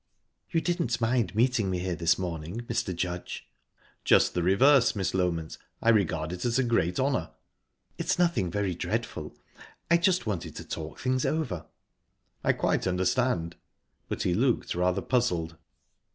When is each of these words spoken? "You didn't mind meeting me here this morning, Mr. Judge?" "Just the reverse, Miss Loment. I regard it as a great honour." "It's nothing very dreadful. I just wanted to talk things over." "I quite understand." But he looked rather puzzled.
"You 0.49 0.61
didn't 0.61 0.99
mind 0.99 1.35
meeting 1.35 1.69
me 1.69 1.77
here 1.77 1.93
this 1.95 2.17
morning, 2.17 2.61
Mr. 2.61 2.95
Judge?" 2.95 3.45
"Just 4.03 4.33
the 4.33 4.41
reverse, 4.41 4.95
Miss 4.95 5.11
Loment. 5.13 5.59
I 5.79 5.89
regard 5.89 6.33
it 6.33 6.43
as 6.43 6.57
a 6.57 6.63
great 6.63 6.99
honour." 6.99 7.29
"It's 7.99 8.17
nothing 8.17 8.49
very 8.49 8.73
dreadful. 8.73 9.35
I 9.91 9.97
just 9.97 10.25
wanted 10.25 10.55
to 10.55 10.65
talk 10.67 10.99
things 10.99 11.23
over." 11.23 11.67
"I 12.43 12.51
quite 12.53 12.87
understand." 12.87 13.57
But 14.09 14.23
he 14.23 14.33
looked 14.33 14.73
rather 14.73 15.03
puzzled. 15.03 15.55